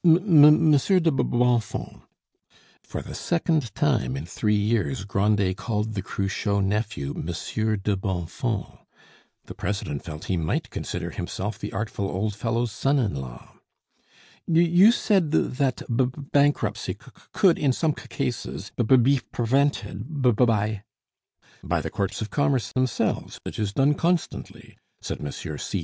[0.03, 2.01] "M m monsieur de B B Bonfons,"
[2.81, 8.79] for the second time in three years Grandet called the Cruchot nephew Monsieur de Bonfons;
[9.45, 13.59] the president felt he might consider himself the artful old fellow's son in law,
[14.47, 18.01] "you ou said th th that b b bankruptcy c c could, in some c
[18.01, 20.83] c cases, b b be p p prevented b b by"
[21.63, 23.39] "By the courts of commerce themselves.
[23.45, 25.79] It is done constantly," said Monsieur C.